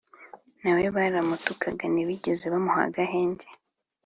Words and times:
na 0.61 0.69
we 0.77 0.85
baramutukaga 0.95 1.85
ntibigeze 1.89 2.45
bamuha 2.53 2.81
agahenge 2.87 3.47